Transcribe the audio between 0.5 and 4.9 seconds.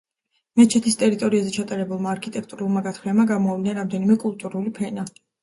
მეჩეთის ტერიტორიაზე ჩატარებულმა არქიტექტურულმა გათხრებმა გამოავლინა რამდენიმე კულტურული